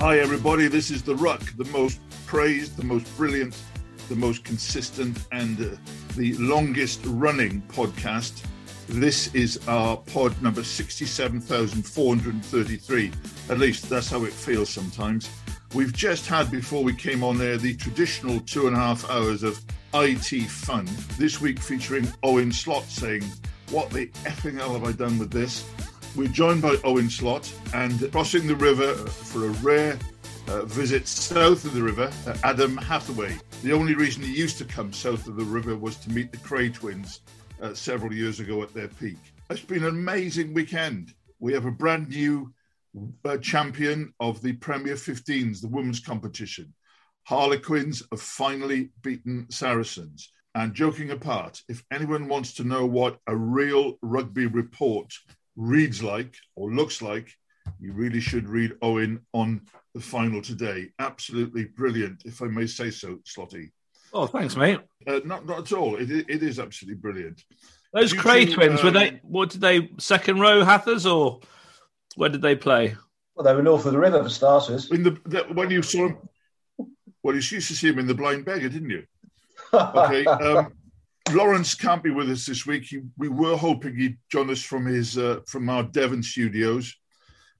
[0.00, 0.68] Hi, everybody.
[0.68, 3.60] This is The Ruck, the most praised, the most brilliant,
[4.08, 5.70] the most consistent, and uh,
[6.14, 8.44] the longest running podcast.
[8.86, 13.12] This is our pod number 67,433.
[13.50, 15.28] At least that's how it feels sometimes.
[15.74, 19.42] We've just had, before we came on there, the traditional two and a half hours
[19.42, 19.60] of
[19.94, 20.88] IT fun.
[21.18, 23.24] This week featuring Owen Slot saying,
[23.72, 25.68] What the effing hell have I done with this?
[26.16, 29.98] We're joined by Owen Slot and crossing the river for a rare
[30.48, 33.36] uh, visit south of the river, uh, Adam Hathaway.
[33.62, 36.38] The only reason he used to come south of the river was to meet the
[36.38, 37.20] Kray twins
[37.62, 39.18] uh, several years ago at their peak.
[39.50, 41.12] It's been an amazing weekend.
[41.38, 42.52] We have a brand new
[43.24, 46.74] uh, champion of the Premier 15s, the women's competition.
[47.24, 50.32] Harlequins have finally beaten Saracens.
[50.54, 55.12] And joking apart, if anyone wants to know what a real rugby report
[55.58, 57.30] reads like or looks like,
[57.80, 59.60] you really should read Owen on
[59.94, 60.90] the final today.
[60.98, 63.70] Absolutely brilliant, if I may say so, Slotty.
[64.14, 64.80] Oh, thanks, mate.
[65.06, 65.96] Uh, not, not at all.
[65.96, 67.42] It, it is absolutely brilliant.
[67.92, 69.20] Those You Kray two, twins were um, they?
[69.22, 69.90] What did they?
[69.98, 71.40] Second row Hathers or
[72.16, 72.96] where did they play?
[73.34, 74.90] Well, they were north of the river for starters.
[74.90, 76.18] In the, the when you saw him,
[77.22, 79.04] well, you used to see him in the Blind Beggar, didn't you?
[79.74, 80.24] Okay.
[80.24, 80.72] Um,
[81.32, 82.84] Lawrence can't be with us this week.
[82.84, 86.94] He, we were hoping he'd join us from his uh, from our Devon studios,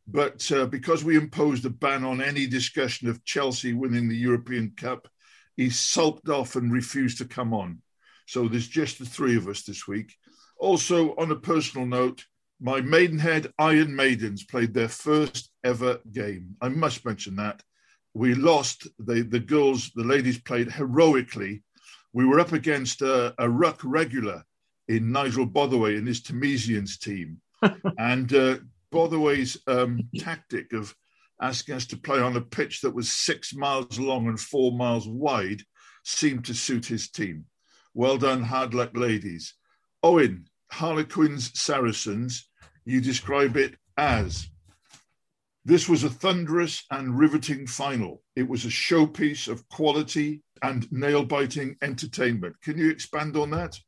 [0.07, 4.73] but uh, because we imposed a ban on any discussion of Chelsea winning the European
[4.77, 5.09] Cup,
[5.57, 7.83] he sulked off and refused to come on.
[8.27, 10.15] So there's just the three of us this week.
[10.59, 12.25] Also, on a personal note,
[12.61, 16.57] my Maidenhead Iron Maidens played their first ever game.
[16.61, 17.63] I must mention that.
[18.15, 18.89] We lost.
[18.99, 21.63] The, the girls, the ladies played heroically.
[22.13, 24.45] We were up against a, a ruck regular
[24.89, 27.41] in Nigel Botherway and his Tunisians team.
[27.99, 28.57] and uh,
[28.91, 30.95] Botherway's um, tactic of
[31.41, 35.07] asking us to play on a pitch that was six miles long and four miles
[35.07, 35.63] wide
[36.05, 37.45] seemed to suit his team.
[37.95, 39.55] Well done, hard luck, ladies.
[40.03, 42.49] Owen, Harlequins Saracens,
[42.85, 44.49] you describe it as
[45.65, 48.23] this was a thunderous and riveting final.
[48.35, 52.61] It was a showpiece of quality and nail biting entertainment.
[52.63, 53.79] Can you expand on that?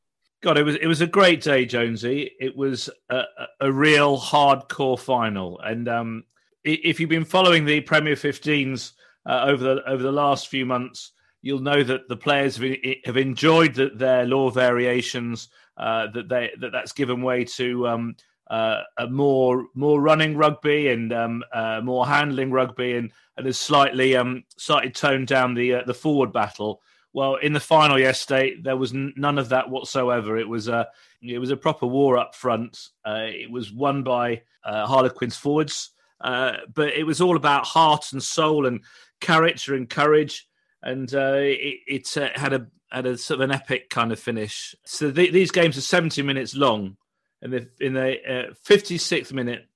[0.42, 2.30] God, it was it was a great day, Jonesy.
[2.40, 3.24] It was a,
[3.60, 6.24] a, real hardcore final, and um,
[6.64, 8.92] if you've been following the Premier 15s
[9.28, 13.16] uh, over the over the last few months, you'll know that the players have, have
[13.18, 15.48] enjoyed the, their law variations.
[15.76, 18.14] Uh, that they that that's given way to um,
[18.50, 23.58] uh, a more more running rugby and um, uh, more handling rugby, and and has
[23.58, 26.82] slightly um, slightly toned down the uh, the forward battle.
[27.12, 30.36] Well, in the final yesterday, there was n- none of that whatsoever.
[30.36, 30.88] It was a
[31.22, 32.88] it was a proper war up front.
[33.04, 35.90] Uh, it was won by uh, Harlequins forwards,
[36.20, 38.80] uh, but it was all about heart and soul and
[39.20, 40.48] character and courage,
[40.82, 44.74] and it, it had a had a sort of an epic kind of finish.
[44.84, 46.96] So th- these games are seventy minutes long,
[47.42, 49.66] and the, in the fifty sixth minute,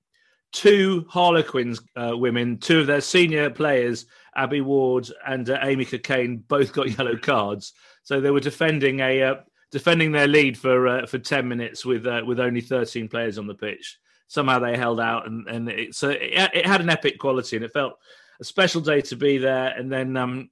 [0.55, 4.05] two Harlequins uh, women, two of their senior players,
[4.35, 7.73] Abbie Ward and uh, Amy Cokayne, both got yellow cards.
[8.03, 9.35] So they were defending a uh,
[9.71, 13.47] defending their lead for uh, for ten minutes with uh, with only thirteen players on
[13.47, 13.99] the pitch.
[14.27, 17.65] Somehow they held out, and and it, so it, it had an epic quality, and
[17.65, 17.97] it felt
[18.39, 19.67] a special day to be there.
[19.67, 20.49] And then um,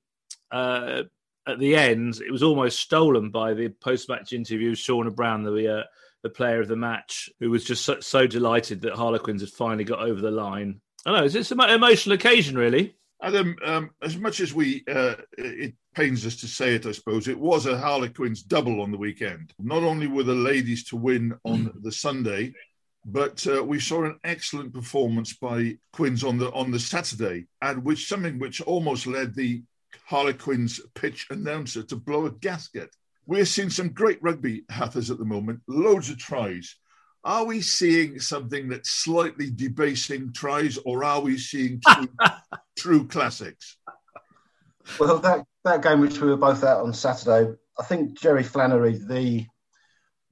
[0.51, 1.03] uh,
[1.47, 5.43] at the end, it was almost stolen by the post match interview of Shaunagh Brown,
[5.43, 5.83] the uh,
[6.23, 9.83] the player of the match, who was just so, so delighted that Harlequins had finally
[9.83, 10.81] got over the line.
[11.05, 12.95] I know it's, it's an emotional occasion, really.
[13.21, 17.27] Adam, um, as much as we, uh, it pains us to say it, I suppose,
[17.27, 19.53] it was a Harlequins double on the weekend.
[19.59, 22.53] Not only were the ladies to win on the Sunday,
[23.05, 27.83] but uh, we saw an excellent performance by Quins on the on the Saturday, and
[27.83, 29.63] which something which almost led the
[30.05, 32.95] Harlequins pitch announcer to blow a gasket.
[33.25, 36.75] We're seeing some great rugby hathers at the moment, loads of tries.
[37.23, 42.07] are we seeing something that's slightly debasing tries, or are we seeing true,
[42.77, 43.77] true classics?
[44.99, 48.97] Well, that, that game which we were both at on Saturday, I think Jerry Flannery,
[48.97, 49.45] the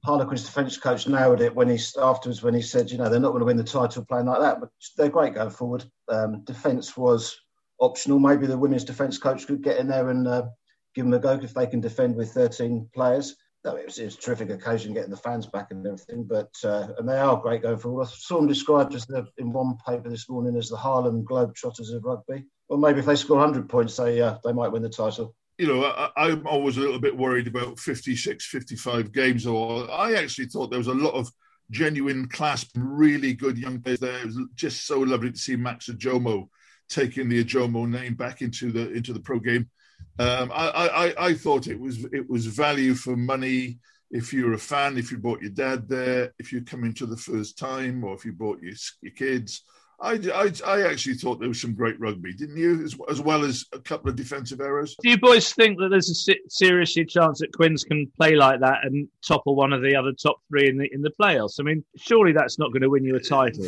[0.04, 3.30] Harlequins defence coach, nailed it when he afterwards when he said, you know, they're not
[3.30, 5.84] going to win the title playing like that, but they're great going forward.
[6.08, 7.40] Um, defence was
[7.80, 8.18] optional.
[8.18, 10.46] Maybe the women's defence coach could get in there and uh,
[10.94, 13.36] give them a go if they can defend with 13 players.
[13.64, 16.50] No, it was, it was, a terrific occasion getting the fans back and everything, but
[16.64, 18.06] uh, and they are great going forward.
[18.06, 21.94] I saw them described as the, in one paper this morning as the Harlem Globetrotters
[21.94, 22.44] of rugby.
[22.68, 25.36] Well, maybe if they score 100 points, they uh, they might win the title.
[25.58, 29.46] You know, I, am always a little bit worried about 56, 55 games.
[29.46, 31.30] Or I actually thought there was a lot of
[31.70, 34.18] genuine class, really good young players there.
[34.18, 36.48] It was just so lovely to see Max Ojomoh
[36.88, 39.70] taking the Ojomoh name back into the into the pro game.
[40.18, 43.78] Um, I, I, I thought it was it was value for money.
[44.10, 47.16] If you're a fan, if you brought your dad there, if you're coming to the
[47.16, 49.64] first time, or if you brought your, your kids,
[50.02, 52.82] I, I, I, actually thought there was some great rugby, didn't you?
[52.82, 54.96] As, as, well as a couple of defensive errors.
[55.00, 58.78] Do you boys think that there's a seriously chance that Quins can play like that
[58.82, 61.60] and topple one of the other top three in the in the playoffs?
[61.60, 63.66] I mean, surely that's not going to win you a title.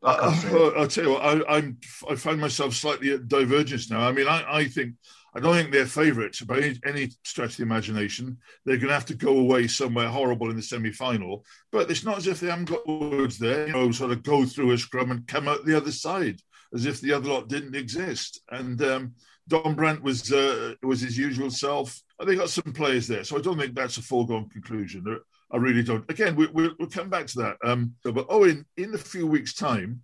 [0.00, 1.76] Uh, I'll tell you what, I, I'm
[2.08, 4.06] I find myself slightly at divergence now.
[4.06, 4.94] I mean, I, I think
[5.34, 8.38] I don't think they're favourites by any, stretch of the imagination.
[8.64, 11.44] They're going to have to go away somewhere horrible in the semi-final.
[11.70, 14.44] But it's not as if they haven't got words there, you know, sort of go
[14.44, 16.40] through a scrum and come out the other side
[16.74, 18.40] as if the other lot didn't exist.
[18.50, 19.14] And um,
[19.48, 22.00] Dombrandt was uh, was his usual self.
[22.24, 25.18] They got some players there, so I don't think that's a foregone conclusion.
[25.50, 26.08] I really don't.
[26.10, 27.56] Again, we, will we'll come back to that.
[27.64, 30.02] Um, but oh, in, in a few weeks' time,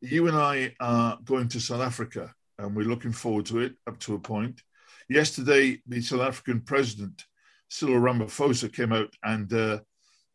[0.00, 3.98] you and I are going to South Africa and we're looking forward to it up
[4.00, 4.62] to a point.
[5.08, 7.24] Yesterday, the South African president,
[7.68, 9.78] Cyril Ramaphosa, came out and uh,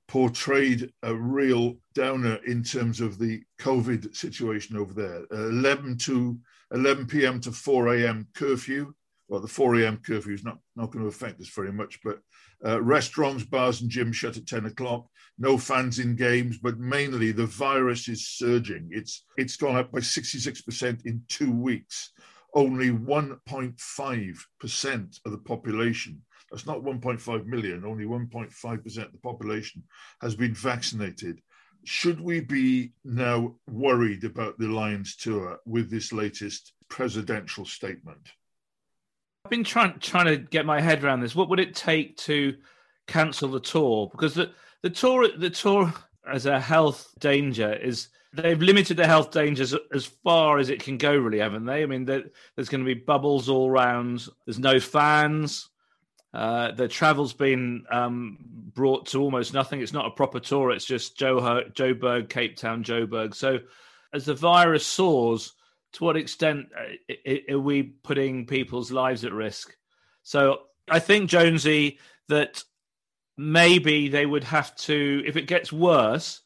[0.08, 5.26] portrayed a real downer in terms of the COVID situation over there.
[5.32, 6.38] Uh, 11 to
[6.74, 7.40] 11 p.m.
[7.42, 8.28] to 4 a.m.
[8.34, 8.94] curfew.
[9.28, 9.98] Well, the 4 a.m.
[10.06, 12.20] curfew is not, not going to affect us very much, but
[12.64, 15.08] uh, restaurants, bars, and gyms shut at 10 o'clock.
[15.38, 18.88] No fans in games, but mainly the virus is surging.
[18.92, 22.12] It's it's gone up by 66% in two weeks.
[22.54, 29.84] Only 1.5% of the population, that's not 1.5 million, only 1.5% of the population
[30.22, 31.42] has been vaccinated.
[31.84, 38.30] Should we be now worried about the Lions tour with this latest presidential statement?
[39.44, 41.36] I've been trying trying to get my head around this.
[41.36, 42.56] What would it take to
[43.06, 44.10] cancel the tour?
[44.12, 44.52] Because the
[44.86, 45.92] the tour the tour
[46.32, 51.00] as a health danger is they've limited the health dangers as far as it can
[51.00, 51.82] go, really, haven't they?
[51.82, 54.28] I mean, there's going to be bubbles all round.
[54.46, 55.70] There's no fans.
[56.36, 58.38] Uh, the travel's been um,
[58.76, 59.82] brought to almost nothing.
[59.82, 60.70] It's not a proper tour.
[60.70, 63.34] It's just Joburg, Cape Town, Joburg.
[63.34, 63.62] So,
[64.14, 65.54] as the virus soars,
[65.94, 69.76] to what extent uh, are we putting people's lives at risk?
[70.22, 71.98] So I think Jonesy
[72.28, 72.64] that
[73.38, 76.42] maybe they would have to, if it gets worse,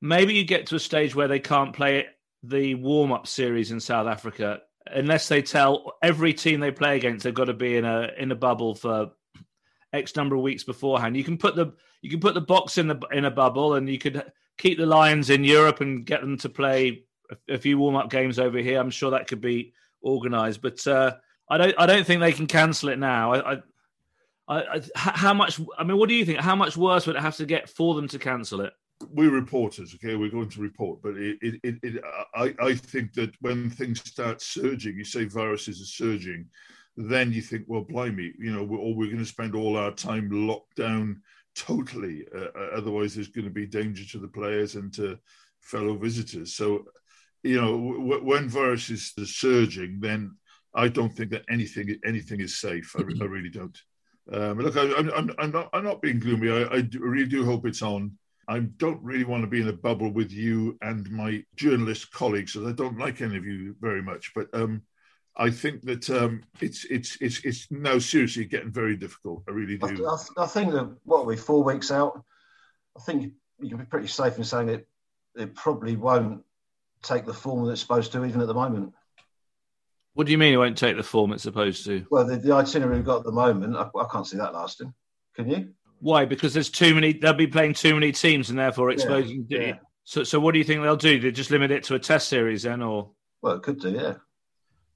[0.00, 2.06] maybe you get to a stage where they can't play
[2.42, 7.24] the warm up series in South Africa unless they tell every team they play against
[7.24, 9.10] they've got to be in a in a bubble for
[9.92, 11.16] X number of weeks beforehand.
[11.16, 11.72] You can put the
[12.02, 14.22] you can put the Boks in the in a bubble, and you could
[14.58, 17.04] keep the Lions in Europe and get them to play
[17.48, 18.80] a, few warm up games over here.
[18.80, 19.72] I'm sure that could be
[20.02, 21.16] organised, but uh,
[21.48, 21.74] I don't.
[21.78, 23.32] I don't think they can cancel it now.
[23.34, 23.62] I, I,
[24.94, 25.60] How much?
[25.78, 26.40] I mean, what do you think?
[26.40, 28.72] How much worse would it have to get for them to cancel it?
[29.08, 30.14] We're reporters, okay.
[30.14, 32.04] We're going to report, but it, it, it, it
[32.34, 36.46] I, I think that when things start surging, you say viruses are surging,
[36.98, 39.90] then you think, well, blimey, you know, we're, or we're going to spend all our
[39.92, 41.22] time locked down
[41.54, 42.26] totally.
[42.34, 45.18] Uh, uh otherwise, there's going to be danger to the players and to
[45.60, 46.54] fellow visitors.
[46.54, 46.84] So
[47.42, 50.36] you know, w- when viruses are surging, then
[50.74, 52.94] I don't think that anything anything is safe.
[52.96, 53.76] I, I really don't.
[54.32, 56.50] Um, look, I, am I'm, I'm not I'm not being gloomy.
[56.50, 58.16] I, I do, really do hope it's on.
[58.48, 62.56] I don't really want to be in a bubble with you and my journalist colleagues,
[62.56, 64.32] as I don't like any of you very much.
[64.34, 64.82] But um,
[65.36, 69.42] I think that um, it's it's it's it's now seriously getting very difficult.
[69.48, 70.06] I really do.
[70.06, 72.24] I, I, think that what are we four weeks out?
[72.96, 74.88] I think you can be pretty safe in saying it.
[75.36, 76.42] It probably won't
[77.02, 78.92] take the form that it's supposed to, even at the moment.
[80.14, 82.04] What do you mean it won't take the form it's supposed to?
[82.10, 84.92] Well, the, the itinerary we've got at the moment, I, I, can't see that lasting.
[85.36, 85.68] Can you?
[86.00, 86.24] Why?
[86.24, 87.12] Because there's too many.
[87.12, 89.46] They'll be playing too many teams, and therefore exposing.
[89.48, 89.74] Yeah, yeah.
[90.04, 91.20] So, so what do you think they'll do?
[91.20, 93.10] They just limit it to a test series, then, or?
[93.42, 94.14] Well, it could do, yeah.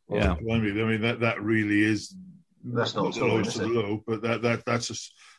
[0.08, 0.32] Well, yeah.
[0.32, 2.14] I mean, I mean that that really is.
[2.64, 4.94] That's not the low to the low, but that that that's a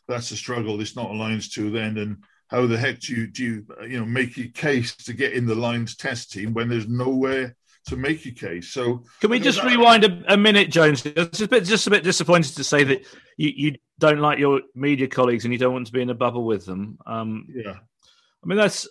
[0.07, 0.79] that's a struggle.
[0.79, 3.99] It's not a Lions to then, and how the heck do you do you you
[3.99, 7.55] know make your case to get in the Lions test team when there's nowhere
[7.87, 8.69] to make your case?
[8.69, 11.05] So can we just rewind a, a, minute, Jones?
[11.05, 13.05] It's just a bit just a bit disappointed to say that
[13.37, 16.15] you, you don't like your media colleagues and you don't want to be in a
[16.15, 16.97] bubble with them.
[17.05, 18.87] Um, yeah, I mean that's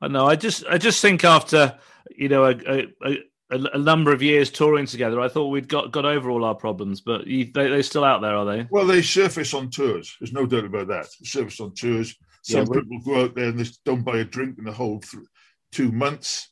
[0.00, 0.26] I know.
[0.26, 1.78] I just I just think after
[2.10, 3.16] you know a, a,
[3.50, 7.00] a, number of years touring together, I thought we'd got got over all our problems.
[7.00, 8.68] But you, they, they're still out there, are they?
[8.70, 10.14] Well, they surface on tours.
[10.20, 11.08] There's no doubt about that.
[11.20, 12.14] They surface on tours.
[12.42, 15.00] Some yeah, people go out there and they don't buy a drink in the whole
[15.00, 15.24] th-
[15.72, 16.50] two months,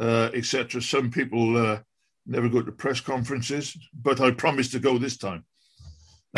[0.00, 0.80] uh, etc.
[0.82, 1.80] Some people uh,
[2.26, 5.44] never go to press conferences, but I promise to go this time.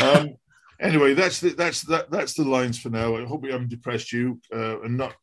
[0.01, 0.35] Um,
[0.79, 3.15] anyway, that's the, that's that, that's the lines for now.
[3.15, 5.15] I hope we haven't depressed you uh, and not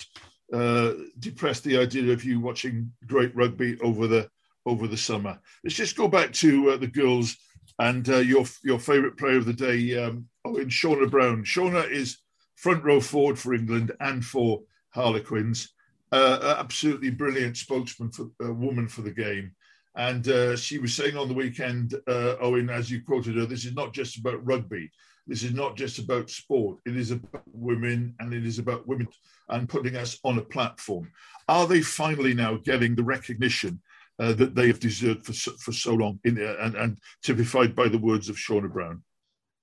[0.53, 4.29] uh, depressed the idea of you watching great rugby over the
[4.67, 5.39] over the summer.
[5.63, 7.37] Let's just go back to uh, the girls
[7.79, 11.45] and uh, your your favourite player of the day, um, oh, in Shaunagh Brown.
[11.45, 12.19] Shaunagh is
[12.57, 15.74] front row forward for England and for Harlequins.
[16.15, 19.51] Uh, absolutely brilliant spokesman for a woman for the game.
[19.97, 23.65] And uh, she was saying on the weekend, uh, Owen, as you quoted her, this
[23.65, 24.93] is not just about rugby.
[25.27, 26.79] This is not just about sport.
[26.87, 29.09] It is about women and it is about women
[29.49, 31.11] and putting us on a platform.
[31.49, 33.81] Are they finally now getting the recognition
[34.21, 37.75] uh, that they have deserved for so, for so long, in, uh, and, and, typified
[37.75, 39.03] by the words of Shaunagh Brown?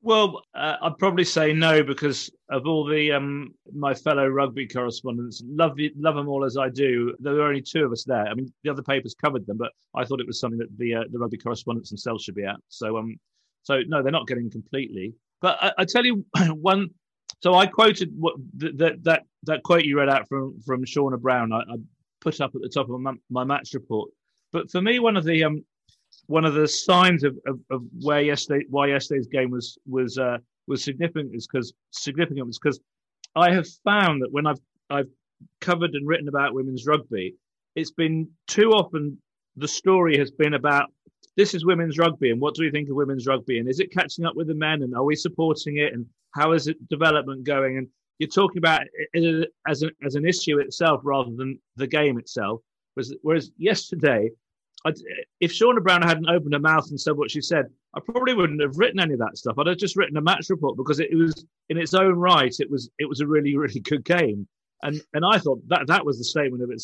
[0.03, 5.43] Well, uh, I'd probably say no because of all the um, my fellow rugby correspondents.
[5.45, 7.15] Love love them all as I do.
[7.19, 8.25] There were only two of us there.
[8.25, 10.95] I mean, the other papers covered them, but I thought it was something that the
[10.95, 12.57] uh, the rugby correspondents themselves should be at.
[12.69, 13.15] So um,
[13.61, 15.13] so no, they're not getting completely.
[15.39, 16.89] But I, I tell you one.
[17.41, 21.53] So I quoted what that that that quote you read out from from Shaunagh Brown.
[21.53, 21.75] I, I
[22.21, 24.09] put up at the top of my, my match report
[24.51, 25.63] but for me, one of the um,
[26.31, 30.37] one of the signs of, of, of where yesterday why yesterday's game was was uh,
[30.67, 32.79] was significant is because significant was because
[33.35, 34.59] I have found that when I've
[34.89, 35.09] I've
[35.59, 37.35] covered and written about women's rugby,
[37.75, 39.17] it's been too often
[39.57, 40.89] the story has been about
[41.35, 43.91] this is women's rugby and what do we think of women's rugby and is it
[43.91, 47.43] catching up with the men and are we supporting it and how is it development
[47.43, 47.77] going?
[47.77, 47.87] And
[48.19, 48.81] you're talking about
[49.13, 52.61] it as, a, as an issue itself rather than the game itself.
[52.93, 54.29] Whereas, whereas yesterday,
[54.85, 54.95] I'd,
[55.39, 58.61] if Shaunagh Brown hadn't opened her mouth and said what she said, I probably wouldn't
[58.61, 59.57] have written any of that stuff.
[59.57, 62.53] I'd have just written a match report because it, it was in its own right.
[62.59, 64.47] It was it was a really really good game,
[64.83, 66.81] and and I thought that that was the statement of it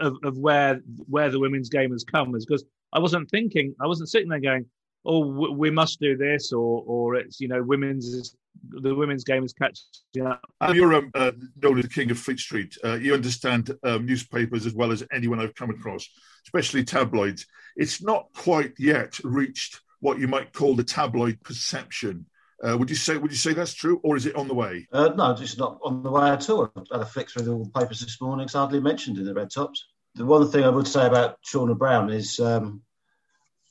[0.00, 3.86] of, of where where the women's game has come is because I wasn't thinking I
[3.86, 4.66] wasn't sitting there going
[5.06, 8.34] oh we must do this or or it's you know women's
[8.68, 10.40] the women's game is catching up.
[10.74, 11.32] you're um, uh,
[11.62, 12.76] known as the king of Fleet Street.
[12.84, 16.08] Uh, you understand um, newspapers as well as anyone I've come across,
[16.46, 17.46] especially tabloids.
[17.76, 22.26] It's not quite yet reached what you might call the tabloid perception.
[22.62, 24.86] Uh, would you say would you say that's true, or is it on the way?
[24.92, 26.72] Uh, no, it's not on the way at all.
[26.74, 28.44] I had a flick through all the papers this morning.
[28.44, 29.84] It's hardly mentioned in the red tops.
[30.14, 32.80] The one thing I would say about Shaunagh Brown is um,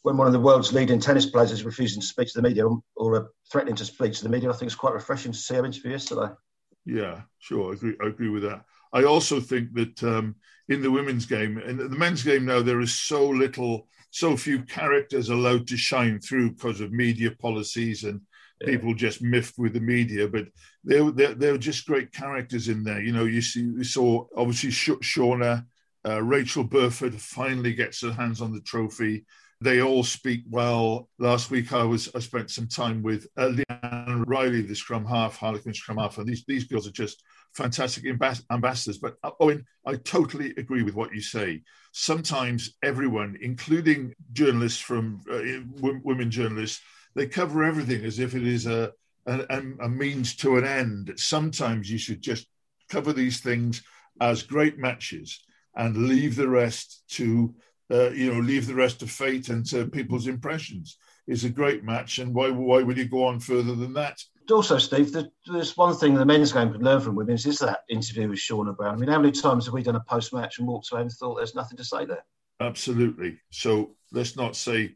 [0.06, 2.64] when one of the world's leading tennis players is refusing to speak to the media
[2.96, 5.66] or threatening to speak to the media, I think it's quite refreshing to see her
[5.66, 6.32] interview yesterday.
[6.86, 7.72] Yeah, sure.
[7.72, 8.66] I agree, I agree with that.
[8.94, 10.36] I also think that um,
[10.70, 14.62] in the women's game, and the men's game now, there is so little, so few
[14.62, 18.22] characters allowed to shine through because of media policies and
[18.62, 18.68] yeah.
[18.68, 20.28] people just miffed with the media.
[20.28, 20.50] But
[20.84, 23.02] they're, they're, they're just great characters in there.
[23.02, 25.66] You know, you see, you saw obviously Shaunagh,
[26.08, 29.26] uh, Rachel Burford finally gets her hands on the trophy.
[29.62, 31.10] They all speak well.
[31.18, 35.38] Last week, I was I spent some time with uh, Leanne Riley, the scrum half,
[35.38, 38.06] Harlequin scrum half, and these these girls are just fantastic
[38.52, 38.98] ambassadors.
[38.98, 41.64] But uh, Owen, I totally agree with what you say.
[41.94, 45.40] Sometimes everyone, including journalists from uh,
[46.04, 46.82] women journalists,
[47.16, 48.92] they cover everything as if it is a,
[49.26, 51.14] a, a means to an end.
[51.16, 52.46] Sometimes you should just
[52.90, 53.82] cover these things
[54.20, 55.44] as great matches
[55.76, 57.56] and leave the rest to
[57.92, 60.98] uh, you know, leave the rest to fate and to people's impressions.
[61.28, 64.22] Is a great match, and why why would you go on further than that?
[64.52, 65.12] Also, Steve,
[65.48, 68.78] there's one thing the men's game could learn from women's is that interview with Shaunagh
[68.78, 68.94] Brown.
[68.94, 71.12] I mean, how many times have we done a post match and walked away and
[71.12, 72.24] thought there's nothing to say there?
[72.60, 73.40] Absolutely.
[73.50, 74.96] So let's not say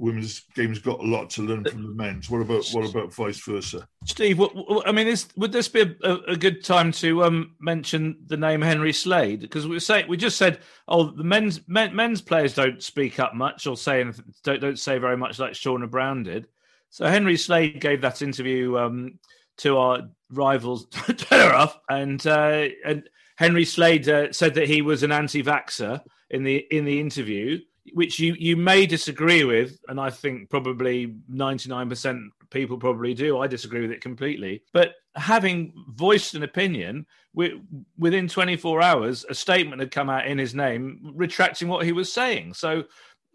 [0.00, 2.30] women's game's got a lot to learn from the men's.
[2.30, 3.86] What about what about vice versa?
[4.06, 7.54] Steve, what, what, I mean, is, would this be a, a, good time to um,
[7.60, 9.40] mention the name Henry Slade?
[9.40, 13.34] Because we say we just said, oh, the men's men, men's players don't speak up
[13.34, 16.48] much or say anything, don't don't say very much like Shaunagh Brown did.
[16.88, 19.18] So Henry Slade gave that interview um,
[19.58, 25.12] to our rivals Telegraph, and uh, and Henry Slade uh, said that he was an
[25.12, 27.58] anti-vaxer in the in the interview.
[27.94, 33.14] Which you you may disagree with, and I think probably ninety nine percent people probably
[33.14, 33.38] do.
[33.38, 34.62] I disagree with it completely.
[34.72, 40.38] But having voiced an opinion, within twenty four hours, a statement had come out in
[40.38, 42.54] his name retracting what he was saying.
[42.54, 42.84] So,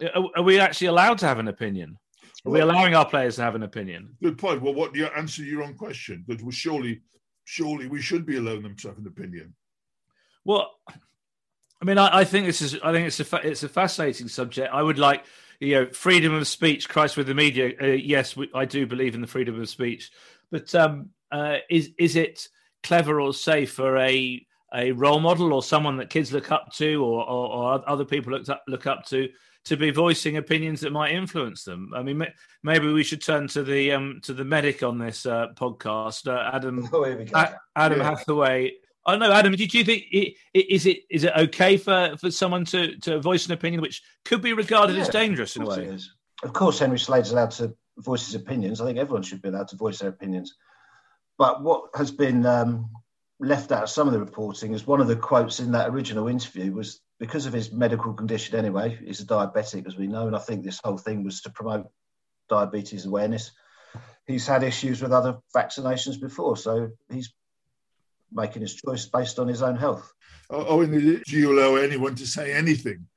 [0.01, 1.97] are, are we actually allowed to have an opinion?
[2.45, 4.15] Are we allowing our players to have an opinion?
[4.21, 4.61] Good point.
[4.61, 6.23] Well, what do you answer your own question?
[6.27, 7.01] Because well, surely,
[7.45, 9.55] surely we should be allowing them to have an opinion.
[10.43, 10.71] Well,
[11.81, 12.77] I mean, I, I, think this is.
[12.83, 14.73] I think it's a it's a fascinating subject.
[14.73, 15.25] I would like,
[15.59, 16.87] you know, freedom of speech.
[16.87, 17.73] Christ with the media.
[17.81, 20.11] Uh, yes, we, I do believe in the freedom of speech,
[20.51, 22.47] but um, uh, is is it
[22.83, 27.03] clever or safe for a a role model or someone that kids look up to
[27.03, 29.29] or, or, or other people look up, look up to
[29.65, 31.91] to be voicing opinions that might influence them.
[31.95, 32.23] I mean,
[32.61, 36.51] maybe we should turn to the um, to the medic on this uh, podcast, uh,
[36.53, 37.05] Adam oh,
[37.75, 38.03] Adam yeah.
[38.03, 38.73] Hathaway.
[39.05, 39.53] I don't know, Adam.
[39.53, 40.05] Do you think
[40.53, 44.41] is it is it okay for, for someone to, to voice an opinion which could
[44.41, 45.97] be regarded yeah, as dangerous in a way?
[46.43, 48.81] Of course, Henry Slade's allowed to voice his opinions.
[48.81, 50.55] I think everyone should be allowed to voice their opinions.
[51.37, 52.89] But what has been um,
[53.39, 56.27] left out of some of the reporting is one of the quotes in that original
[56.27, 58.97] interview was because of his medical condition anyway.
[59.03, 61.87] He's a diabetic, as we know, and I think this whole thing was to promote
[62.49, 63.51] diabetes awareness.
[64.25, 67.33] He's had issues with other vaccinations before, so he's
[68.31, 70.11] making his choice based on his own health.
[70.49, 73.07] Oh, oh do you allow anyone to say anything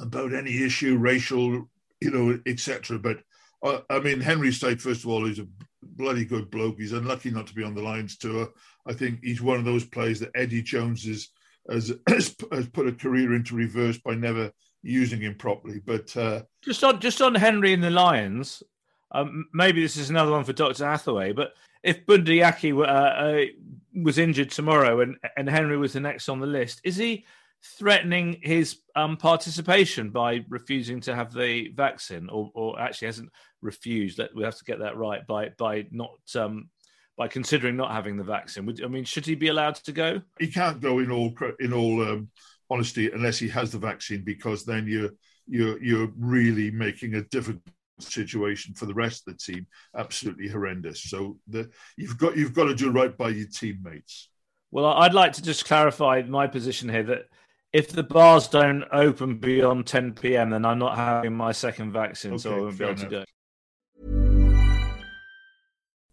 [0.00, 1.68] about any issue, racial,
[2.00, 2.98] you know, etc.?
[2.98, 3.18] But
[3.62, 5.46] uh, I mean, Henry Slade, first of all, is a
[5.82, 6.78] bloody good bloke.
[6.78, 8.48] He's unlucky not to be on the Lions tour.
[8.86, 11.28] I think he's one of those players that Eddie Jones has,
[12.08, 14.50] has, has put a career into reverse by never
[14.82, 15.80] using him properly.
[15.84, 18.62] But uh, just on just on Henry and the Lions,
[19.12, 21.32] um, maybe this is another one for Doctor Hathaway.
[21.32, 21.52] But
[21.82, 23.44] if Bundee Aki uh, uh,
[23.94, 27.26] was injured tomorrow and, and Henry was the next on the list, is he
[27.78, 34.20] threatening his um, participation by refusing to have the vaccine, or, or actually hasn't refused?
[34.34, 36.70] We have to get that right by by not um,
[37.16, 38.66] by considering not having the vaccine.
[38.66, 40.22] Would, I mean, should he be allowed to go?
[40.38, 42.30] He can't go in all in all um,
[42.70, 45.10] honesty unless he has the vaccine, because then you're
[45.46, 47.62] you're you're really making a difficult
[48.02, 51.02] situation for the rest of the team absolutely horrendous.
[51.02, 54.28] So the, you've got you've got to do right by your teammates.
[54.70, 57.28] Well, I'd like to just clarify my position here that
[57.72, 62.32] if the bars don't open beyond 10 p.m., then I'm not having my second vaccine,
[62.32, 63.08] okay, so I won't be able enough.
[63.10, 63.24] to go.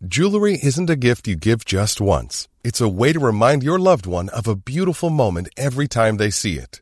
[0.07, 2.47] Jewelry isn't a gift you give just once.
[2.63, 6.29] It's a way to remind your loved one of a beautiful moment every time they
[6.29, 6.81] see it.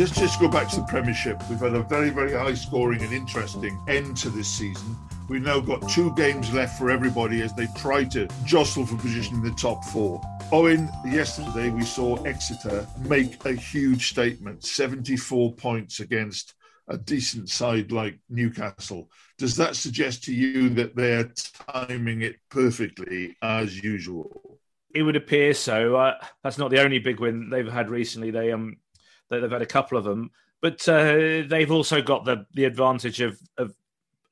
[0.00, 1.38] let's just go back to the Premiership.
[1.50, 4.96] We've had a very, very high scoring and interesting end to this season.
[5.28, 9.34] We've now got two games left for everybody as they try to jostle for position
[9.36, 10.22] in the top four.
[10.52, 16.54] Owen, yesterday we saw Exeter make a huge statement 74 points against
[16.88, 19.10] a decent side like Newcastle.
[19.36, 21.30] Does that suggest to you that they're
[21.68, 24.58] timing it perfectly as usual?
[24.94, 25.96] It would appear so.
[25.96, 28.30] Uh, that's not the only big win they've had recently.
[28.30, 28.78] They um
[29.30, 33.38] They've had a couple of them, but uh, they've also got the the advantage of
[33.56, 33.74] of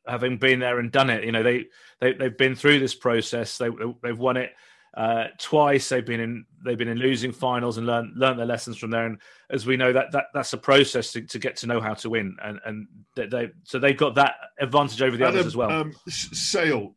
[0.06, 1.24] having been there and done it.
[1.24, 1.66] You know, they,
[2.00, 3.58] they they've been through this process.
[3.58, 3.68] They
[4.02, 4.52] they've won it
[4.96, 5.88] uh, twice.
[5.88, 9.06] They've been in they've been in losing finals and learned learned their lessons from there.
[9.06, 11.94] And as we know, that, that that's a process to, to get to know how
[11.94, 12.36] to win.
[12.42, 15.70] And and they so they've got that advantage over the Adam, others as well.
[15.70, 16.96] Um, Sale,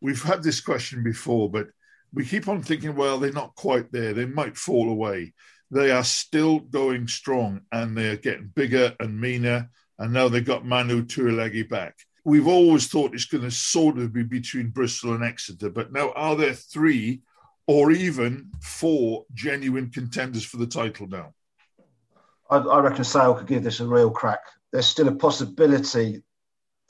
[0.00, 1.66] we've had this question before, but
[2.14, 4.12] we keep on thinking, well, they're not quite there.
[4.12, 5.32] They might fall away
[5.72, 9.70] they are still going strong and they're getting bigger and meaner.
[9.98, 11.96] And now they've got Manu Tuilagi back.
[12.24, 16.12] We've always thought it's going to sort of be between Bristol and Exeter, but now
[16.12, 17.22] are there three
[17.66, 21.32] or even four genuine contenders for the title now?
[22.50, 24.40] I, I reckon Sale could give this a real crack.
[24.72, 26.22] There's still a possibility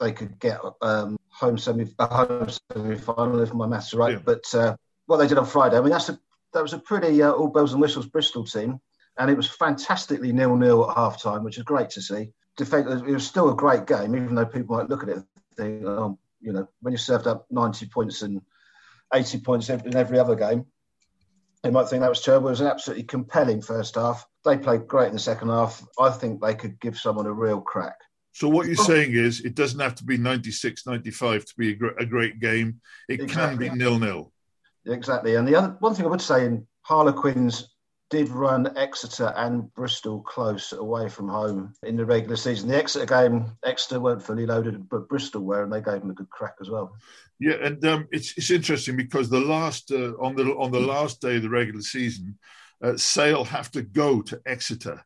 [0.00, 4.14] they could get um, home semi home semi final if my maths are right.
[4.14, 4.22] Yeah.
[4.24, 6.18] But uh, what they did on Friday, I mean, that's a
[6.52, 8.80] that was a pretty uh, all bells and whistles Bristol team,
[9.18, 12.30] and it was fantastically nil nil at half time, which is great to see.
[12.56, 15.26] Defect, it was still a great game, even though people might look at it and
[15.56, 18.42] think, oh, you know, when you served up 90 points and
[19.12, 20.66] 80 points in every other game.
[21.62, 22.48] They might think that was terrible.
[22.48, 24.26] It was an absolutely compelling first half.
[24.44, 25.84] They played great in the second half.
[25.98, 27.96] I think they could give someone a real crack.
[28.32, 31.74] So what you're saying is it doesn't have to be 96, 95 to be a,
[31.74, 32.80] gr- a great game.
[33.08, 33.68] It exactly.
[33.68, 34.31] can be nil-nil.
[34.86, 35.36] Exactly.
[35.36, 37.72] And the other one thing I would say in Harlequins
[38.12, 42.68] did run Exeter and Bristol close away from home in the regular season.
[42.68, 46.14] The Exeter game, Exeter weren't fully loaded, but Bristol were, and they gave them a
[46.14, 46.94] good crack as well.
[47.38, 51.22] Yeah, and um, it's it's interesting because the last uh, on the on the last
[51.22, 52.38] day of the regular season,
[52.82, 55.02] uh, Sale have to go to Exeter.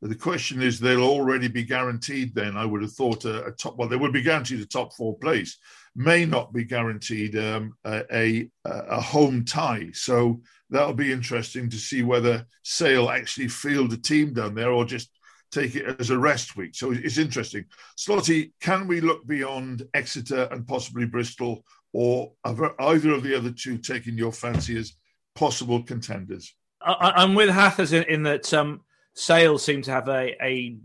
[0.00, 2.34] The question is, they'll already be guaranteed.
[2.34, 3.76] Then I would have thought a, a top.
[3.76, 5.58] Well, they would be guaranteed a top four place.
[5.96, 9.90] May not be guaranteed um, a, a, home tie.
[9.94, 14.84] So that'll be interesting to see whether Sale actually field a team down there or
[14.84, 15.10] just
[15.50, 16.74] take it as a rest week.
[16.74, 17.64] So it's interesting.
[17.96, 23.78] Slotty, can we look beyond Exeter and possibly Bristol, or either of the other two
[23.78, 24.92] taking your fancy as
[25.34, 26.54] possible contenders?
[26.82, 28.82] I, am with Hathers in, in that um,
[29.14, 30.76] Sale seem to have a, a,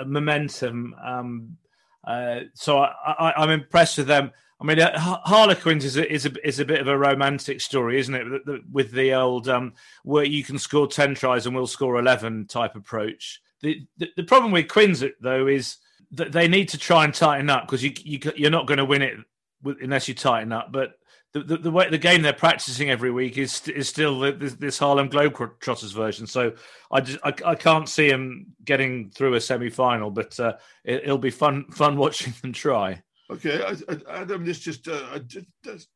[0.00, 0.94] a momentum.
[1.04, 1.56] Um,
[2.04, 4.32] uh, so I, am I'm impressed with them.
[4.60, 7.98] I mean, uh, Harlequins is a, is a is a bit of a romantic story,
[7.98, 8.62] isn't it?
[8.70, 12.74] With the old um, where you can score ten tries and we'll score eleven type
[12.74, 13.40] approach.
[13.62, 15.76] The the, the problem with Quins though is
[16.12, 18.84] that they need to try and tighten up because you, you you're not going to
[18.84, 19.16] win it
[19.64, 20.72] unless you tighten up.
[20.72, 20.94] But
[21.32, 25.08] the, the, way the game they're practicing every week is is still this, this Harlem
[25.08, 26.26] Globetrotters version.
[26.26, 26.52] So
[26.90, 31.06] I just I, I can't see them getting through a semi final, but uh, it,
[31.06, 33.02] will be fun fun watching them try.
[33.30, 33.62] Okay,
[34.08, 35.20] Adam, this just, uh,
[35.62, 35.88] just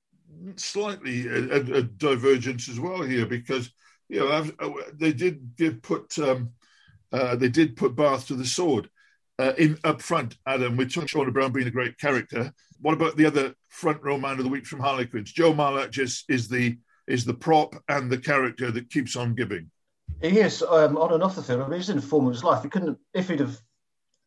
[0.54, 3.70] slightly a, a, divergence as well here because
[4.08, 4.28] you know
[4.60, 6.50] uh, they did put um,
[7.12, 8.88] uh, they did put Bath to the sword
[9.38, 10.36] uh, in up front.
[10.46, 12.52] Adam, with Shaunagh Brown being a great character.
[12.80, 15.32] What about the other front row man of the week from Harlequins?
[15.32, 19.70] Joe Marler just is the is the prop and the character that keeps on giving.
[20.22, 21.62] He is um, on and off the field.
[21.62, 22.62] I mean, he's in the form of his life.
[22.62, 23.60] He couldn't if he'd have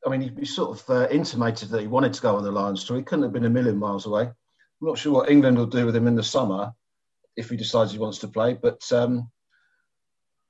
[0.06, 2.52] I mean, he, he sort of uh, intimated that he wanted to go on the
[2.52, 2.98] Lions tour.
[2.98, 4.24] He couldn't have been a million miles away.
[4.24, 6.72] I'm not sure what England will do with him in the summer
[7.36, 9.30] if he decides he wants to play, but um,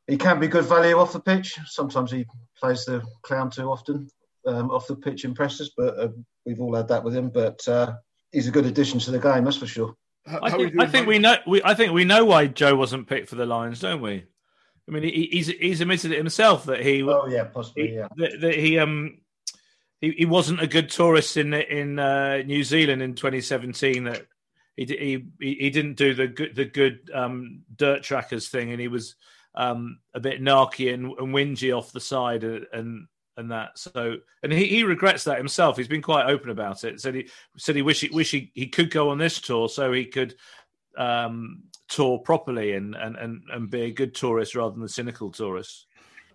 [0.05, 1.57] he can be good value off the pitch.
[1.65, 2.25] Sometimes he
[2.57, 4.09] plays the clown too often.
[4.47, 6.09] Um, off the pitch impresses, but uh,
[6.45, 7.29] we've all had that with him.
[7.29, 7.95] But uh,
[8.31, 9.95] he's a good addition to the game, that's for sure.
[10.25, 11.37] How, I think, I think we know.
[11.45, 14.25] We, I think we know why Joe wasn't picked for the Lions, don't we?
[14.87, 17.03] I mean, he, he's he's admitted it himself that he.
[17.03, 17.95] Oh yeah, possibly.
[17.95, 18.07] Yeah.
[18.17, 19.19] That, that he um
[20.01, 24.05] he, he wasn't a good tourist in in uh, New Zealand in 2017.
[24.05, 24.25] That
[24.75, 24.85] he
[25.39, 29.15] he he didn't do the good the good um, dirt trackers thing, and he was
[29.55, 33.07] um, a bit narky and, and whingy off the side and and
[33.47, 33.77] that.
[33.77, 35.77] So and he, he regrets that himself.
[35.77, 36.99] He's been quite open about it.
[36.99, 39.93] Said he said he wish he wish he, he could go on this tour so
[39.93, 40.35] he could
[40.97, 45.31] um, tour properly and, and and and be a good tourist rather than the cynical
[45.31, 45.85] tourist.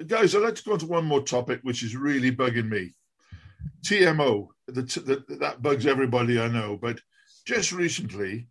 [0.06, 2.94] Guys, I'd like to go on to one more topic, which is really bugging me.
[3.82, 6.98] TMO, the, the, that bugs everybody I know, but
[7.44, 8.48] just recently,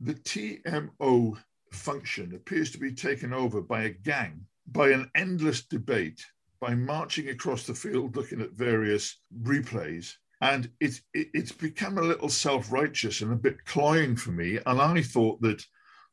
[0.00, 1.38] the TMO
[1.72, 6.24] function appears to be taken over by a gang, by an endless debate,
[6.60, 10.14] by marching across the field looking at various replays.
[10.40, 14.58] And it's, it, it's become a little self righteous and a bit cloying for me.
[14.66, 15.64] And I thought that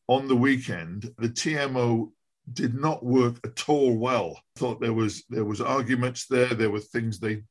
[0.07, 2.11] on the weekend, the TMO
[2.53, 4.39] did not work at all well.
[4.55, 6.53] I thought there was there was arguments there.
[6.53, 7.43] There were things they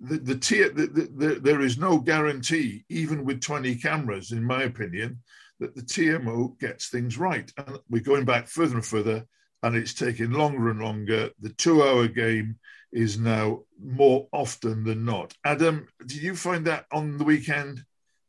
[0.00, 5.20] the, the, the, the, there is no guarantee, even with 20 cameras, in my opinion,
[5.60, 7.50] that the TMO gets things right.
[7.56, 9.24] And we're going back further and further,
[9.64, 11.30] and it's taking longer and longer.
[11.40, 12.58] The two hour game
[12.92, 15.34] is now more often than not.
[15.44, 17.84] Adam, did you find that on the weekend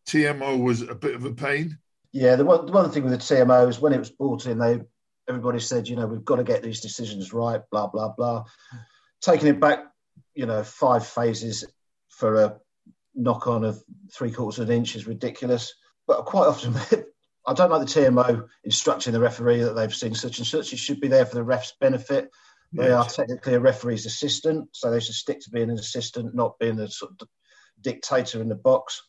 [0.07, 1.77] TMO was a bit of a pain?
[2.11, 4.57] Yeah, the one, the one thing with the TMO is when it was brought in,
[4.57, 4.81] they
[5.27, 8.45] everybody said, you know, we've got to get these decisions right, blah, blah, blah.
[9.21, 9.85] Taking it back
[10.35, 11.65] you know, five phases
[12.09, 12.57] for a
[13.15, 13.81] knock on of
[14.13, 15.73] three quarters of an inch is ridiculous.
[16.05, 16.75] But quite often,
[17.47, 20.73] I don't like the TMO instructing the referee that they've seen such and such.
[20.73, 22.31] It should be there for the ref's benefit.
[22.73, 26.59] They are technically a referee's assistant, so they should stick to being an assistant, not
[26.59, 27.29] being a sort of
[27.79, 29.01] dictator in the box.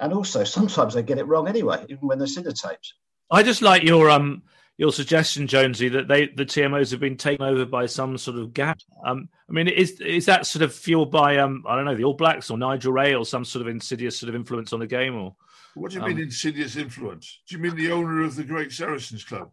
[0.00, 2.94] And also, sometimes they get it wrong anyway, even when they see the tapes.
[3.30, 4.42] I just like your um
[4.78, 8.52] your suggestion, Jonesy, that they the TMOs have been taken over by some sort of
[8.52, 8.78] gap.
[9.04, 12.04] Um, I mean, is is that sort of fueled by um, I don't know the
[12.04, 14.86] All Blacks or Nigel Wray or some sort of insidious sort of influence on the
[14.86, 15.16] game?
[15.16, 15.34] Or
[15.76, 17.42] what do you um, mean insidious influence?
[17.46, 19.50] Do you mean the owner of the Great Saracens Club?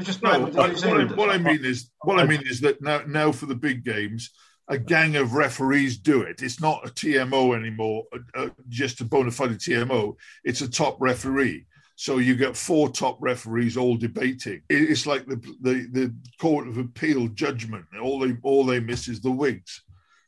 [0.00, 3.32] just no, what, I, what I mean is what I mean is that now now
[3.32, 4.30] for the big games,
[4.68, 6.42] a gang of referees do it.
[6.42, 10.14] It's not a TMO anymore, uh, uh, just a bona fide TMO.
[10.42, 11.66] It's a top referee.
[11.96, 14.62] So you get four top referees all debating.
[14.68, 17.86] It's like the the, the court of appeal judgment.
[18.02, 19.83] All they all they miss is the wigs.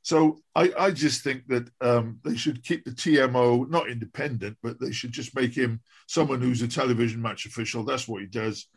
[0.06, 4.78] So I, I just think that um, they should keep the TMO not independent, but
[4.78, 7.82] they should just make him someone who's a television match official.
[7.82, 8.68] That's what he does,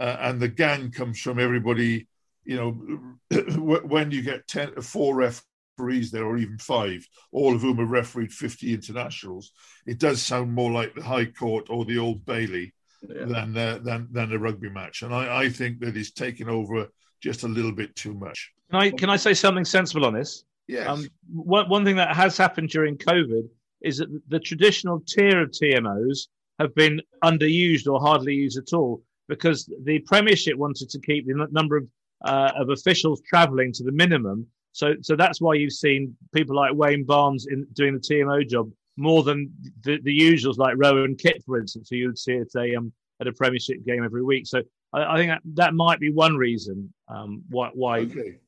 [0.00, 2.08] uh, and the gang comes from everybody.
[2.46, 3.38] You know,
[3.82, 8.32] when you get ten, four referees there, or even five, all of whom have refereed
[8.32, 9.52] fifty internationals,
[9.84, 12.72] it does sound more like the High Court or the Old Bailey
[13.06, 13.26] yeah.
[13.26, 15.02] than uh, than than a rugby match.
[15.02, 16.88] And I, I think that he's taken over
[17.20, 18.52] just a little bit too much.
[18.70, 20.44] Can I can I say something sensible on this?
[20.68, 20.86] Yes.
[20.86, 23.48] Um, one, one thing that has happened during COVID
[23.80, 26.28] is that the traditional tier of TMOs
[26.58, 31.46] have been underused or hardly used at all because the Premiership wanted to keep the
[31.50, 31.88] number of
[32.24, 34.46] uh, of officials travelling to the minimum.
[34.72, 38.70] So, so that's why you've seen people like Wayne Barnes in doing the TMO job
[38.96, 39.52] more than
[39.84, 42.92] the, the usuals like Rowan Kitt, for instance, who you would see at a um,
[43.20, 44.46] at a Premiership game every week.
[44.46, 48.38] So, I, I think that, that might be one reason um, why why okay.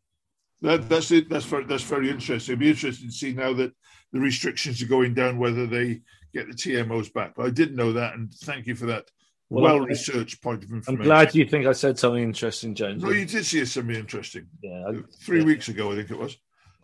[0.63, 1.29] That, that's it.
[1.29, 2.53] That's very, that's very interesting.
[2.53, 3.73] It'd be interesting to see now that
[4.13, 6.03] the restrictions are going down whether they
[6.35, 7.35] get the TMOs back.
[7.37, 9.11] But I didn't know that, and thank you for that
[9.49, 11.01] well, researched point of information.
[11.01, 13.03] I'm glad you think I said something interesting, James.
[13.03, 14.47] No, you did say something interesting.
[14.63, 15.47] Yeah, I, three yeah.
[15.47, 16.37] weeks ago, I think it was.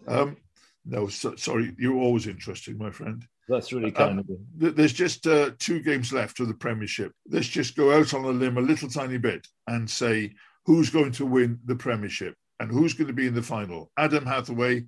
[0.08, 0.36] Um,
[0.84, 3.24] no, so, sorry, you're always interesting, my friend.
[3.48, 4.70] That's really kind um, of you.
[4.72, 7.12] There's just uh, two games left of the Premiership.
[7.28, 10.34] Let's just go out on a limb a little tiny bit and say
[10.64, 13.90] who's going to win the Premiership and who's going to be in the final?
[13.96, 14.86] Adam Hathaway,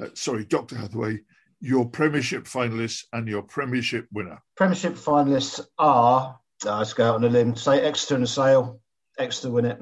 [0.00, 0.76] uh, sorry, Dr.
[0.76, 1.20] Hathaway,
[1.60, 4.42] your Premiership finalists and your Premiership winner.
[4.56, 8.80] Premiership finalists are, uh, let's go out on a limb, say Exeter and Sale.
[9.18, 9.78] Exeter win it.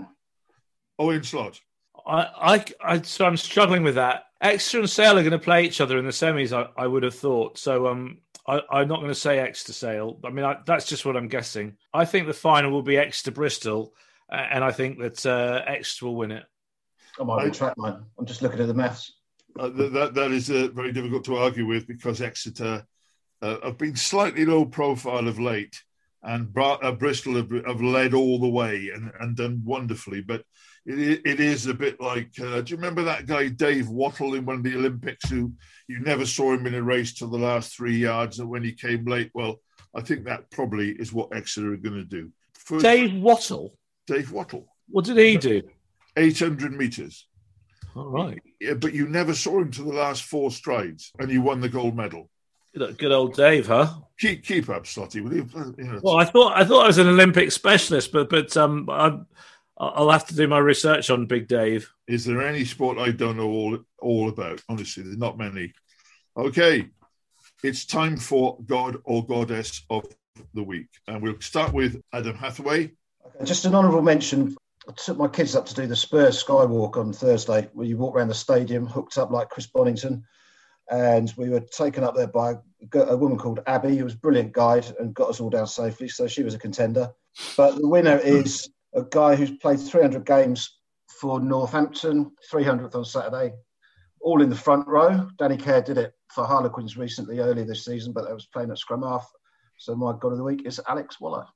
[0.99, 1.61] Owen Slot.
[2.07, 4.25] I, I, I, so I'm struggling with that.
[4.41, 6.53] Exeter and Sale are going to play each other in the semis.
[6.53, 7.59] I, I would have thought.
[7.59, 10.19] So um, I, am not going to say Exeter Sale.
[10.25, 11.77] I mean, I, that's just what I'm guessing.
[11.95, 13.95] I think the final will be Exeter Bristol,
[14.29, 16.45] and I think that uh, Exeter will win it.
[17.19, 18.03] I might retract mine.
[18.19, 19.13] I'm just looking at the maths.
[19.59, 22.85] Uh, that that is uh, very difficult to argue with because Exeter
[23.43, 25.83] uh, have been slightly low profile of late,
[26.23, 30.21] and Bra- uh, Bristol have, have, led all the way and, and done wonderfully.
[30.21, 30.45] But
[30.87, 34.45] it, it is a bit like uh, do you remember that guy Dave Wottle in
[34.45, 35.53] one of the Olympics who
[35.89, 38.73] you never saw him in a race till the last three yards, and when he
[38.73, 39.61] came late, well,
[39.95, 42.31] I think that probably is what Exeter are going to do.
[42.55, 43.73] First, Dave Wottle.
[44.07, 44.67] Dave Wottle.
[44.89, 45.63] What did he do?
[46.17, 47.27] 800 meters.
[47.97, 48.41] All right.
[48.61, 51.69] Yeah, but you never saw him to the last four strides, and he won the
[51.69, 52.31] gold medal.
[52.73, 53.95] Good old Dave, huh?
[54.19, 55.23] Keep keep up, Slotty.
[55.25, 55.49] Will you?
[55.77, 59.19] you well, I thought I thought I was an Olympic specialist, but but um, I,
[59.77, 61.93] I'll have to do my research on Big Dave.
[62.07, 64.63] Is there any sport I don't know all all about?
[64.69, 65.73] Honestly, there's not many.
[66.37, 66.89] Okay,
[67.65, 70.05] it's time for God or Goddess of
[70.55, 72.93] the Week, and we'll start with Adam Hathaway.
[73.43, 74.57] Just an honourable mention
[74.89, 78.17] I took my kids up to do the Spurs Skywalk on Thursday, where you walk
[78.17, 80.25] around the stadium hooked up like Chris Bonington.
[80.91, 82.55] And we were taken up there by
[82.95, 86.09] a woman called Abby, who was a brilliant guide and got us all down safely.
[86.09, 87.11] So she was a contender.
[87.57, 88.27] But the winner hmm.
[88.27, 90.79] is a guy who's played 300 games
[91.21, 93.53] for Northampton, 300th on Saturday,
[94.21, 95.29] all in the front row.
[95.39, 98.79] Danny Care did it for Harlequins recently, earlier this season, but they was playing at
[98.79, 99.31] scrum half.
[99.77, 101.47] So my God of the week is Alex Waller.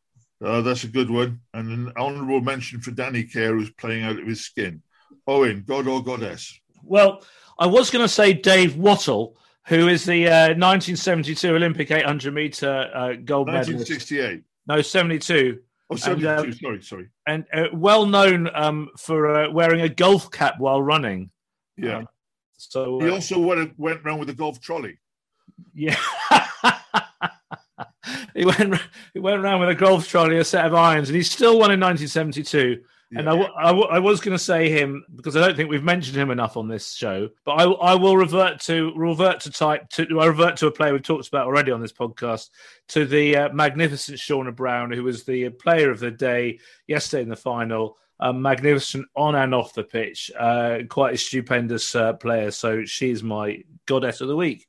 [0.43, 1.41] Uh, that's a good one.
[1.53, 4.83] And an honourable mention for Danny Care, who's playing out of his skin.
[5.27, 6.59] Owen, God or Goddess?
[6.83, 7.25] Well,
[7.59, 9.35] I was going to say Dave Wottle,
[9.67, 14.21] who is the uh, 1972 Olympic 800 metre uh, gold 1968.
[14.21, 14.45] medalist.
[14.67, 15.61] No, 72.
[15.91, 16.29] Oh, 72.
[16.29, 17.09] And, uh, sorry, sorry.
[17.27, 21.31] And uh, well known um, for uh, wearing a golf cap while running.
[21.77, 21.99] Yeah.
[21.99, 22.09] Um,
[22.57, 24.99] so he also went, went around with a golf trolley.
[25.75, 25.97] Yeah.
[28.35, 28.75] he went
[29.13, 31.71] he went around with a golf trolley, a set of irons, and he still won
[31.71, 32.83] in 1972.
[33.11, 33.21] Yeah.
[33.21, 36.17] And I, I, I was going to say him because I don't think we've mentioned
[36.17, 37.29] him enough on this show.
[37.45, 40.93] But I, I will revert to revert to type to I revert to a player
[40.93, 42.51] we've talked about already on this podcast
[42.89, 47.29] to the uh, magnificent Shaunagh Brown, who was the player of the day yesterday in
[47.29, 47.97] the final.
[48.21, 52.53] Um, magnificent on and off the pitch, uh, quite a stupendous uh, player.
[52.53, 54.69] So she's my goddess of the week.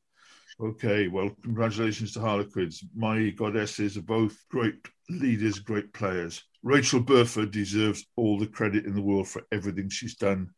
[0.57, 2.81] Okay, well, congratulations to Harlequins.
[2.95, 4.75] My goddesses are both great
[5.09, 6.41] leaders, great players.
[6.63, 10.49] Rachel Burford deserves all the credit in the world for everything she's done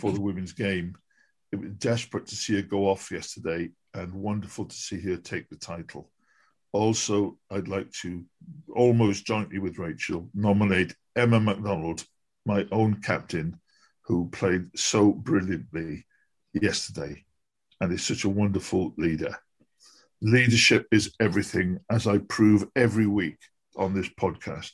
[0.00, 0.96] for the women's game.
[1.52, 5.48] It was desperate to see her go off yesterday and wonderful to see her take
[5.48, 6.10] the title.
[6.72, 8.24] Also, I'd like to,
[8.74, 12.04] almost jointly with Rachel, nominate Emma McDonald,
[12.44, 13.60] my own captain,
[14.02, 16.06] who played so brilliantly
[16.52, 17.24] yesterday
[17.80, 19.38] and is such a wonderful leader.
[20.24, 23.36] Leadership is everything, as I prove every week
[23.76, 24.70] on this podcast.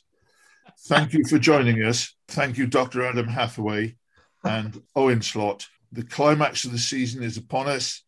[0.87, 2.15] Thank you for joining us.
[2.29, 3.03] Thank you, Dr.
[3.03, 3.97] Adam Hathaway
[4.45, 5.67] and Owen Slot.
[5.91, 8.01] The climax of the season is upon us.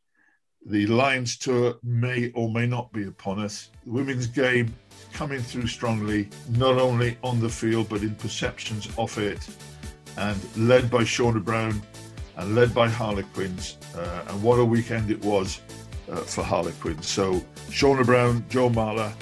[0.65, 3.69] The Lions tour may or may not be upon us.
[3.85, 4.73] The women's game
[5.11, 9.45] coming through strongly, not only on the field, but in perceptions off it.
[10.15, 11.81] And led by Shaunagh Brown
[12.37, 13.77] and led by Harlequins.
[13.93, 15.59] Uh, and what a weekend it was
[16.11, 17.07] uh, for Harlequins.
[17.07, 17.35] So,
[17.69, 19.13] Shaunagh Brown, Joe Marler,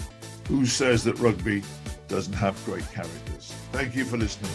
[0.48, 1.64] who says that rugby
[2.08, 3.54] doesn't have great characters?
[3.72, 4.52] Thank you for listening.